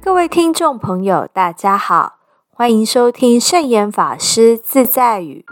[0.00, 2.18] 各位听众朋友，大家好，
[2.50, 5.44] 欢迎收听圣严法师自在语。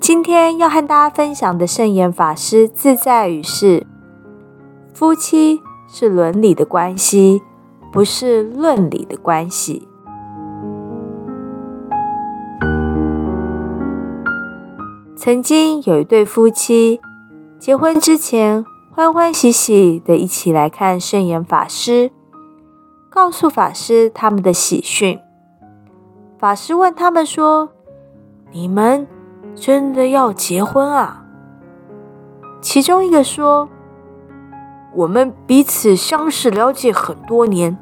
[0.00, 3.86] 今天要和大家分享的圣严法师自在语是：
[4.94, 7.42] 夫妻是伦理的关系，
[7.92, 9.86] 不是论理的关系。
[15.14, 17.00] 曾经有一对夫妻
[17.58, 18.64] 结婚之前。
[18.96, 22.10] 欢欢喜喜的一起来看圣严法师，
[23.10, 25.20] 告诉法师他们的喜讯。
[26.38, 27.68] 法师问他们说
[28.52, 29.06] ：“你们
[29.54, 31.26] 真的要结婚啊？”
[32.62, 33.68] 其中一个说
[34.96, 37.76] ：“我们彼此相识了解很多年，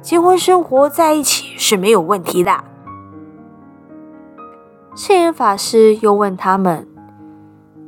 [0.00, 2.64] 结婚生活在一起是没有问题的。”
[4.96, 6.88] 圣严法师又问他们：“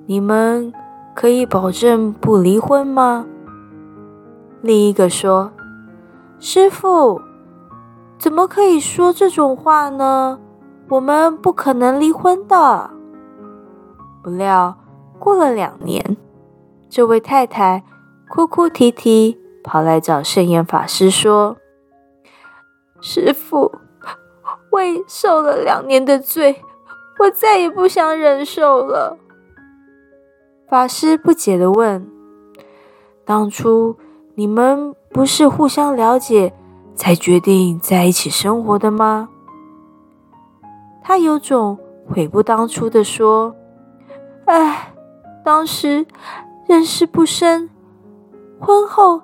[0.04, 0.70] 你们？”
[1.16, 3.24] 可以保证不离婚吗？
[4.60, 5.50] 另一个说
[6.38, 7.22] ：“师傅，
[8.18, 10.38] 怎么可以说这种话呢？
[10.90, 12.90] 我们不可能离婚的。”
[14.22, 14.76] 不料
[15.18, 16.18] 过了两年，
[16.90, 17.82] 这位太太
[18.28, 21.56] 哭哭啼啼跑来找圣严法师说
[23.00, 23.72] ：“师傅，
[24.70, 26.62] 我受了两年的罪，
[27.20, 29.16] 我再也不想忍受了。”
[30.68, 32.10] 法师不解的问
[33.24, 33.96] ：“当初
[34.34, 36.52] 你们不是互相了解
[36.96, 39.28] 才决定在一起生活的吗？”
[41.04, 41.78] 他有种
[42.08, 43.54] 悔不当初的说
[44.46, 44.92] ：“哎，
[45.44, 46.04] 当时
[46.66, 47.70] 认识不深，
[48.58, 49.22] 婚后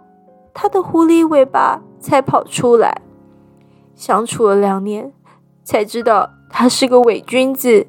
[0.55, 3.03] 他的狐狸尾巴才跑出来，
[3.97, 5.13] 相处了两年，
[5.65, 7.85] 才知道他是个伪君子。”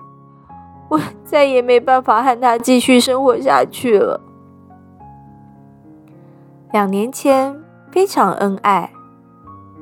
[0.90, 4.22] 我再也没办法和他继续生活下去了。
[6.72, 7.60] 两年前
[7.92, 8.92] 非常恩爱，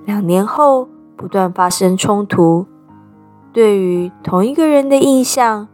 [0.06, 2.66] 两年后不断发生冲突，
[3.54, 5.68] 对于同一个人的印象、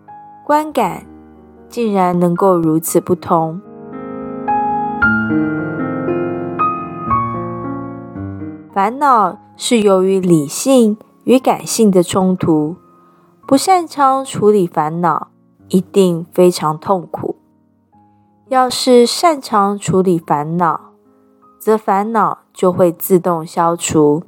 [0.45, 1.05] 观感，
[1.69, 3.61] 竟然能够如此不同。
[8.73, 12.75] 烦恼是由于理性与感性的冲突。
[13.47, 15.29] 不擅长处理烦恼，
[15.69, 17.37] 一定非常痛苦。
[18.49, 20.91] 要是擅长处理烦恼，
[21.57, 24.23] 则烦恼就会自动消除。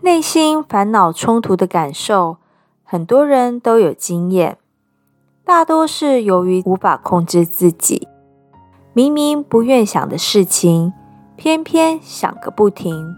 [0.00, 2.38] 内心烦恼冲突的感受，
[2.82, 4.56] 很多人都有经验，
[5.44, 8.08] 大多是由于无法控制自己，
[8.94, 10.90] 明明不愿想的事情，
[11.36, 13.14] 偏偏想个不停；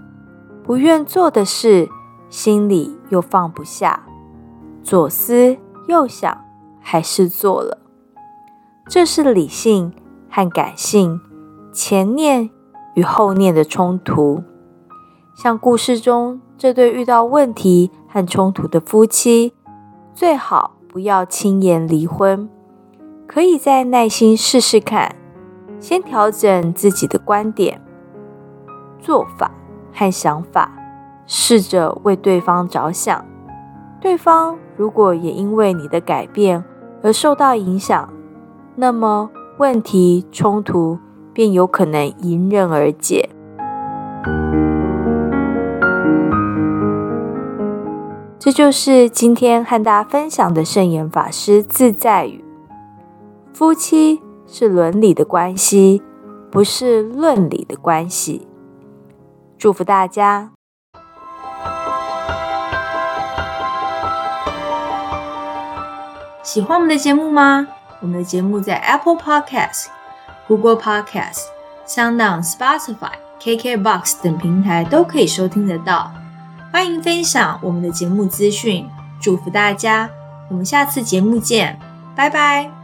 [0.65, 1.89] 不愿做的事，
[2.29, 4.07] 心里又放不下。
[4.89, 6.43] 左思右想，
[6.81, 7.77] 还是做了。
[8.89, 9.93] 这是理性
[10.31, 11.21] 和感性、
[11.71, 12.49] 前念
[12.95, 14.43] 与后念的冲突。
[15.37, 19.53] 像故事中这对遇到问题和冲突的夫妻，
[20.15, 22.49] 最好不要轻言离婚，
[23.27, 25.15] 可以再耐心试试看，
[25.79, 27.79] 先调整自己的观点、
[28.99, 29.51] 做法
[29.93, 30.73] 和想法，
[31.27, 33.28] 试着为对方着想。
[34.01, 36.63] 对方如果也因为你的改变
[37.03, 38.09] 而受到影响，
[38.77, 39.29] 那么
[39.59, 40.99] 问题冲突
[41.33, 43.29] 便有可能迎刃而解。
[48.39, 52.43] 这就是今天和大家分享的圣严法师自在语：
[53.53, 56.01] 夫妻是伦理的关系，
[56.51, 58.47] 不是论理的关系。
[59.59, 60.58] 祝福大家。
[66.49, 67.67] 喜欢我们的节目吗？
[68.01, 69.89] 我们的节目在 Apple Podcast、
[70.47, 71.43] Google Podcast、
[71.87, 76.11] SoundOn、Spotify、KKBox 等平台都可以收听得到。
[76.73, 78.89] 欢迎分享我们的节目资讯，
[79.21, 80.09] 祝福大家！
[80.49, 81.79] 我们下次节目见，
[82.17, 82.78] 拜拜。